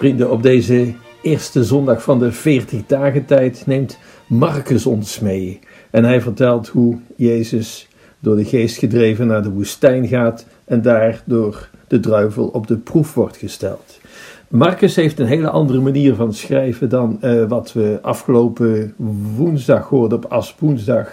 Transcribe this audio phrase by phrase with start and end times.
[0.00, 5.58] Vrienden, op deze eerste zondag van de 40 dagen tijd neemt Marcus ons mee.
[5.90, 11.22] En hij vertelt hoe Jezus door de geest gedreven naar de woestijn gaat en daar
[11.24, 14.00] door de druivel op de proef wordt gesteld.
[14.48, 18.94] Marcus heeft een hele andere manier van schrijven dan uh, wat we afgelopen
[19.36, 21.08] woensdag hoorden op Aswoensdag,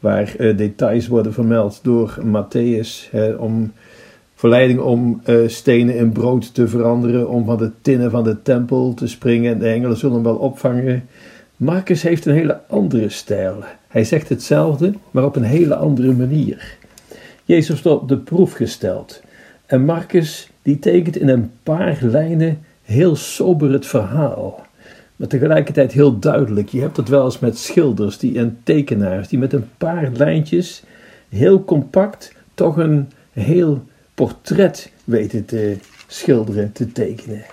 [0.00, 3.72] waar uh, details worden vermeld door Matthäus om
[4.36, 8.94] verleiding om uh, stenen in brood te veranderen, om van de tinnen van de tempel
[8.94, 11.08] te springen en de engelen zullen hem wel opvangen.
[11.56, 13.64] Marcus heeft een hele andere stijl.
[13.88, 16.76] Hij zegt hetzelfde, maar op een hele andere manier.
[17.44, 19.22] Jezus wordt op de proef gesteld.
[19.66, 24.66] En Marcus die tekent in een paar lijnen heel sober het verhaal.
[25.16, 26.68] Maar tegelijkertijd heel duidelijk.
[26.68, 30.82] Je hebt het wel eens met schilders die, en tekenaars die met een paar lijntjes
[31.28, 33.82] heel compact toch een heel
[34.16, 37.44] portret weten te schilderen, te tekenen.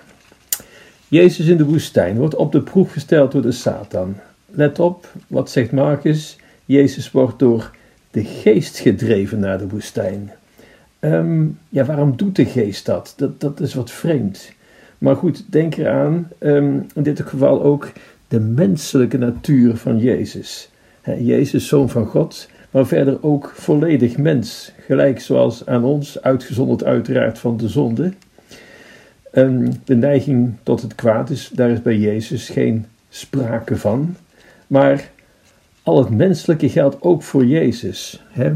[1.08, 4.16] Jezus in de woestijn wordt op de proef gesteld door de Satan.
[4.46, 6.36] Let op, wat zegt Marcus?
[6.64, 7.70] Jezus wordt door
[8.10, 10.32] de geest gedreven naar de woestijn.
[10.98, 13.14] Ehm, ja, waarom doet de geest dat?
[13.16, 13.40] dat?
[13.40, 14.52] Dat is wat vreemd.
[14.98, 17.92] Maar goed, denk eraan, um, in dit geval ook
[18.28, 20.70] de menselijke natuur van Jezus.
[21.18, 27.38] Jezus, zoon van God, maar verder ook volledig mens, gelijk zoals aan ons, uitgezonderd uiteraard
[27.38, 28.12] van de zonde.
[29.30, 34.16] En de neiging tot het kwaad is, daar is bij Jezus geen sprake van.
[34.66, 35.10] Maar
[35.82, 38.22] al het menselijke geldt ook voor Jezus.
[38.28, 38.52] Hè?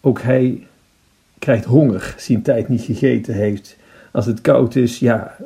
[0.00, 0.66] Ook hij
[1.38, 3.76] krijgt honger, zijn tijd niet gegeten heeft.
[4.12, 5.36] Als het koud is, ja,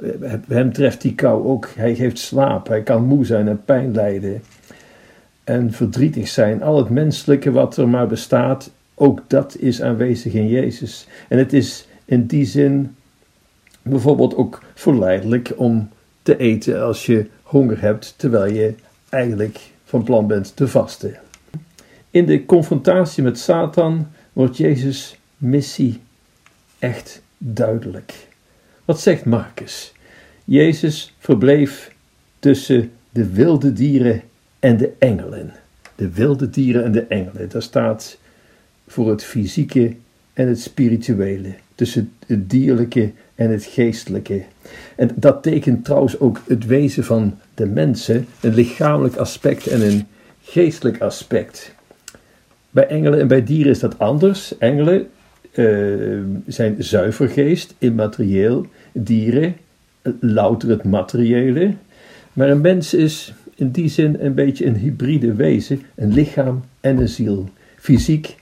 [0.48, 1.68] hem treft die kou ook.
[1.76, 4.42] Hij heeft slaap, hij kan moe zijn en pijn lijden
[5.44, 6.62] en verdrietig zijn.
[6.62, 11.06] Al het menselijke wat er maar bestaat, ook dat is aanwezig in Jezus.
[11.28, 12.94] En het is in die zin
[13.82, 15.88] bijvoorbeeld ook verleidelijk om
[16.22, 18.74] te eten als je honger hebt, terwijl je
[19.08, 21.18] eigenlijk van plan bent te vasten.
[22.10, 26.00] In de confrontatie met Satan wordt Jezus' missie
[26.78, 28.14] echt duidelijk.
[28.84, 29.92] Wat zegt Marcus?
[30.44, 31.94] Jezus verbleef
[32.38, 34.22] tussen de wilde dieren
[34.62, 35.52] en de engelen.
[35.94, 37.48] De wilde dieren en de engelen.
[37.48, 38.18] Daar staat
[38.86, 39.96] voor het fysieke
[40.32, 41.54] en het spirituele.
[41.74, 44.42] Tussen het dierlijke en het geestelijke.
[44.96, 48.26] En dat tekent trouwens ook het wezen van de mensen.
[48.40, 50.06] Een lichamelijk aspect en een
[50.42, 51.74] geestelijk aspect.
[52.70, 54.58] Bij engelen en bij dieren is dat anders.
[54.58, 55.08] Engelen
[55.54, 58.66] uh, zijn zuivergeest, immaterieel.
[58.92, 59.56] Dieren,
[60.20, 61.74] louter het materiële.
[62.32, 66.98] Maar een mens is in die zin een beetje een hybride wezen, een lichaam en
[66.98, 68.36] een ziel, fysiek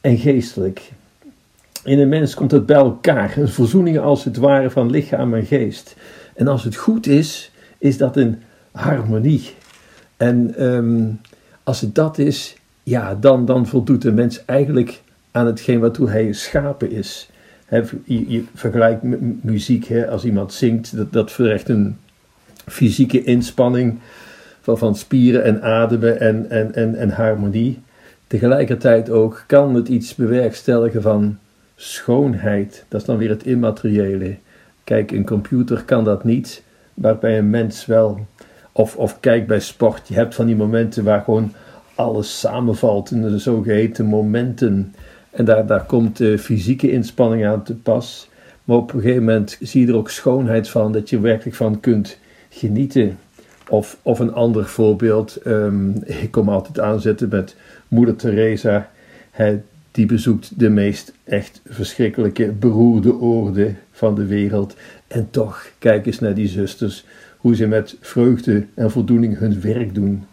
[0.00, 0.92] en geestelijk.
[1.84, 5.46] In een mens komt het bij elkaar, een verzoening als het ware van lichaam en
[5.46, 5.96] geest.
[6.34, 8.38] En als het goed is, is dat een
[8.72, 9.50] harmonie.
[10.16, 11.06] En ehm,
[11.62, 16.26] als het dat is, ja, dan, dan voldoet de mens eigenlijk aan hetgeen waartoe hij
[16.26, 17.30] geschapen is.
[18.04, 19.02] je, je, vergelijkt
[19.42, 21.96] muziek, als iemand zingt, dat, dat vergt een
[22.66, 23.98] fysieke inspanning
[24.64, 27.80] van, van spieren en ademen en, en, en, en harmonie.
[28.26, 31.38] Tegelijkertijd ook kan het iets bewerkstelligen van
[31.76, 32.84] schoonheid.
[32.88, 34.36] Dat is dan weer het immateriële.
[34.84, 36.62] Kijk, een computer kan dat niet,
[36.94, 38.26] maar bij een mens wel.
[38.72, 40.08] Of, of kijk bij sport.
[40.08, 41.52] Je hebt van die momenten waar gewoon
[41.94, 44.94] alles samenvalt in de zogeheten momenten.
[45.30, 48.28] En daar, daar komt de fysieke inspanning aan te pas.
[48.64, 51.80] Maar op een gegeven moment zie je er ook schoonheid van, dat je werkelijk van
[51.80, 53.18] kunt genieten.
[53.68, 57.56] Of, of een ander voorbeeld, um, ik kom altijd aanzetten met
[57.88, 58.90] Moeder Teresa.
[59.90, 64.76] die bezoekt de meest echt verschrikkelijke, beroerde oorden van de wereld.
[65.06, 67.04] En toch, kijk eens naar die zusters,
[67.36, 70.24] hoe ze met vreugde en voldoening hun werk doen.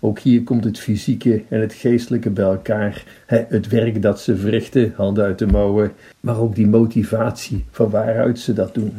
[0.00, 3.04] Ook hier komt het fysieke en het geestelijke bij elkaar.
[3.26, 8.38] Het werk dat ze verrichten, handen uit de mouwen, maar ook die motivatie van waaruit
[8.38, 8.92] ze dat doen.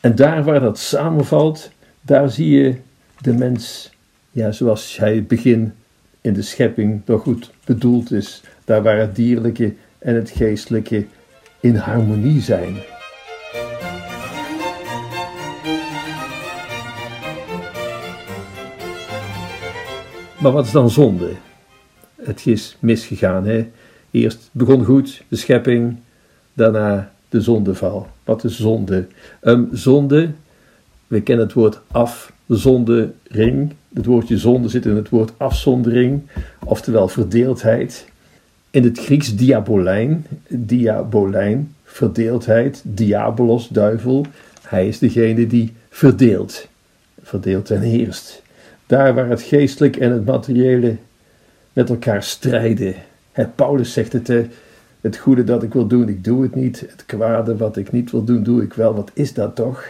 [0.00, 1.70] En daar waar dat samenvalt,
[2.00, 2.74] daar zie je
[3.20, 3.90] de mens,
[4.30, 5.72] ja, zoals hij het begin
[6.20, 11.06] in de schepping toch goed bedoeld is, daar waar het dierlijke en het geestelijke
[11.60, 12.76] in harmonie zijn.
[20.40, 21.32] Maar wat is dan zonde?
[22.22, 23.46] Het is misgegaan.
[23.46, 23.70] Hè?
[24.10, 25.96] Eerst begon goed, de schepping,
[26.52, 28.08] daarna de zondeval.
[28.24, 29.06] Wat is zonde?
[29.42, 30.30] Um, zonde,
[31.06, 33.72] we kennen het woord af, zondering.
[33.94, 36.22] Het woordje zonde zit in het woord afzondering,
[36.64, 38.08] oftewel verdeeldheid.
[38.70, 44.26] In het Grieks diabolijn, diabolijn, verdeeldheid, diabolos, duivel.
[44.62, 46.68] Hij is degene die verdeeld.
[47.22, 48.42] Verdeeld en heerst.
[48.86, 50.96] Daar waar het geestelijk en het materiële
[51.72, 52.94] met elkaar strijden.
[53.32, 54.32] Het Paulus zegt het,
[55.00, 56.80] het goede dat ik wil doen, ik doe het niet.
[56.80, 58.94] Het kwade wat ik niet wil doen, doe ik wel.
[58.94, 59.84] Wat is dat toch?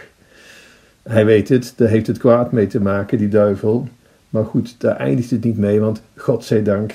[1.07, 3.87] Hij weet het, daar heeft het kwaad mee te maken, die duivel.
[4.29, 6.93] Maar goed, daar eindigt het niet mee, want God zij dank.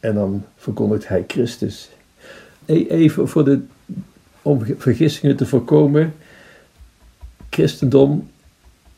[0.00, 1.90] En dan verkondigt hij Christus.
[2.66, 3.60] Even voor de,
[4.42, 6.14] om vergissingen te voorkomen.
[7.50, 8.28] Christendom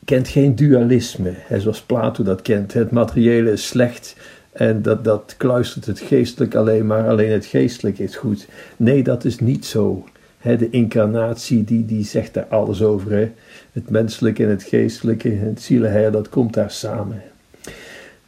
[0.05, 2.73] kent geen dualisme, zoals Plato dat kent.
[2.73, 4.15] Het materiële is slecht
[4.51, 8.47] en dat, dat kluistert het geestelijk alleen maar, alleen het geestelijk is goed.
[8.77, 10.05] Nee, dat is niet zo.
[10.43, 13.31] De incarnatie die, die zegt daar alles over.
[13.71, 17.21] Het menselijke en het geestelijke, het zielenheer, dat komt daar samen.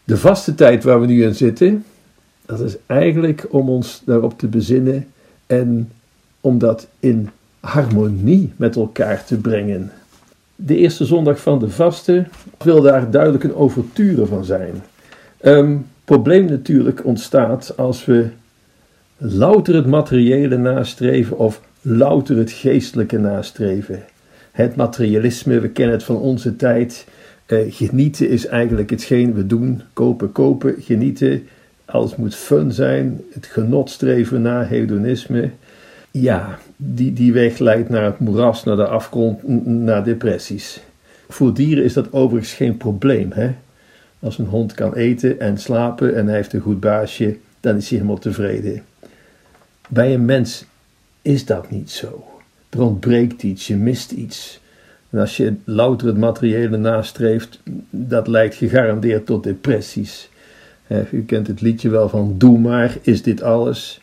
[0.03, 1.85] De vaste tijd waar we nu in zitten,
[2.45, 5.07] dat is eigenlijk om ons daarop te bezinnen
[5.45, 5.91] en
[6.41, 7.29] om dat in
[7.59, 9.91] harmonie met elkaar te brengen.
[10.56, 12.25] De eerste zondag van de vaste
[12.57, 14.83] wil daar duidelijk een overture van zijn.
[15.41, 18.27] Um, probleem natuurlijk ontstaat als we
[19.17, 24.04] louter het materiële nastreven of louter het geestelijke nastreven.
[24.52, 27.08] Het materialisme, we kennen het van onze tijd.
[27.46, 29.82] Eh, genieten is eigenlijk hetgeen we doen.
[29.94, 31.48] Kopen, kopen, genieten.
[31.86, 33.22] Alles moet fun zijn.
[33.34, 35.50] Het genot streven naar hedonisme.
[36.12, 40.82] Ja, die, die weg leidt naar het moeras, naar de afgrond, naar depressies.
[41.30, 43.32] Voor dieren is dat overigens geen probleem.
[43.32, 43.52] Hè?
[44.20, 47.90] Als een hond kan eten en slapen en hij heeft een goed baasje, dan is
[47.90, 48.84] hij helemaal tevreden.
[49.88, 50.66] Bij een mens
[51.25, 52.24] is dat niet zo.
[52.69, 54.60] Er ontbreekt iets, je mist iets.
[55.10, 60.30] En als je louter het materiële nastreeft, dat leidt gegarandeerd tot depressies.
[61.12, 64.01] U kent het liedje wel van Doe maar, is dit alles?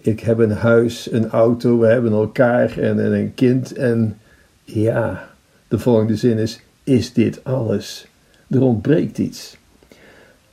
[0.00, 3.72] Ik heb een huis, een auto, we hebben elkaar en, en een kind.
[3.72, 4.18] En
[4.64, 5.30] ja,
[5.68, 8.06] de volgende zin is: Is dit alles?
[8.48, 9.56] Er ontbreekt iets.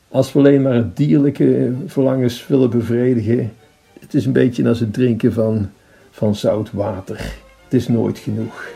[0.07, 3.51] Als we alleen maar het dierlijke verlangens willen bevredigen,
[3.99, 5.69] het is een beetje als het drinken van,
[6.17, 7.17] van zout water.
[7.63, 8.75] Het is nooit genoeg.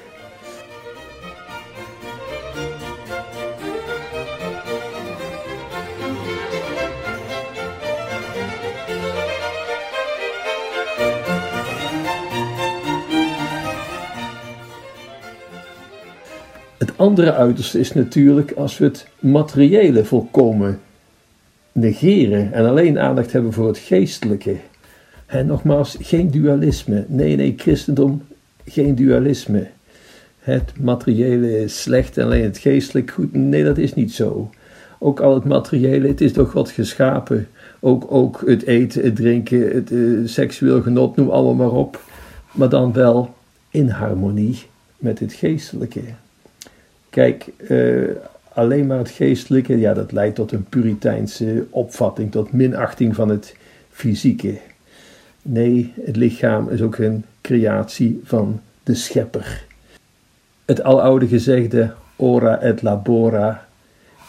[17.01, 20.79] andere uiterste is natuurlijk als we het materiële volkomen
[21.71, 24.55] negeren en alleen aandacht hebben voor het geestelijke.
[25.31, 27.05] En nogmaals, geen dualisme.
[27.07, 28.23] Nee, nee, christendom,
[28.65, 29.67] geen dualisme.
[30.39, 33.33] Het materiële is slecht en alleen het geestelijk goed.
[33.33, 34.49] Nee, dat is niet zo.
[34.99, 37.47] Ook al het materiële, het is door God geschapen.
[37.79, 42.01] Ook, ook het eten, het drinken, het uh, seksueel genot, noem allemaal maar op.
[42.51, 43.33] Maar dan wel
[43.69, 44.63] in harmonie
[44.97, 46.01] met het geestelijke.
[47.09, 48.09] Kijk, uh,
[48.53, 53.55] alleen maar het geestelijke, ja, dat leidt tot een puriteinse opvatting, tot minachting van het
[53.89, 54.57] fysieke.
[55.41, 59.65] Nee, het lichaam is ook een creatie van de schepper.
[60.65, 63.67] Het aloude gezegde ora et labora,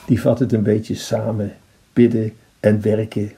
[0.06, 1.52] die vat het een beetje samen.
[1.92, 3.32] Bidden en werken.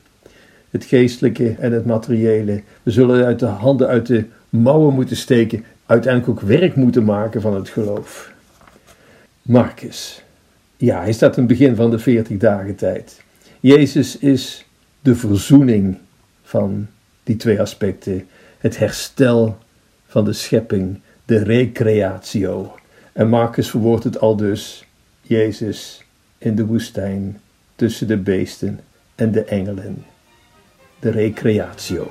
[0.71, 2.63] Het geestelijke en het materiële.
[2.83, 7.41] We zullen uit de handen uit de mouwen moeten steken, uiteindelijk ook werk moeten maken
[7.41, 8.33] van het geloof.
[9.43, 10.23] Marcus.
[10.77, 13.23] Ja, hij staat in het begin van de 40 dagen tijd.
[13.61, 14.67] Jezus is
[15.01, 15.97] de verzoening
[16.43, 16.87] van
[17.25, 18.29] die twee aspecten.
[18.59, 19.59] Het herstel
[20.07, 22.75] van de schepping, de recreatio.
[23.13, 24.85] En Marcus verwoordt het al dus.
[25.23, 26.05] Jezus
[26.39, 27.41] in de woestijn
[27.77, 28.81] tussen de beesten
[29.15, 30.05] en de engelen.
[31.01, 32.11] De recreatio.